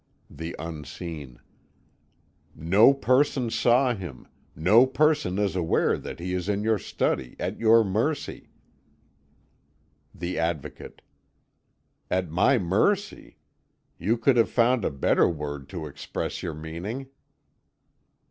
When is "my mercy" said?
12.31-13.37